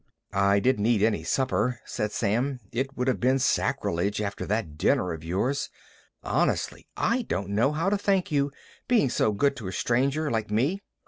[0.33, 2.59] "I didn't eat any supper," said Sam.
[2.71, 5.69] "It would have been sacrilege, after that dinner of yours.
[6.23, 8.51] Honestly, I don't know how to thank you,
[8.87, 10.81] being so good to a stranger like me.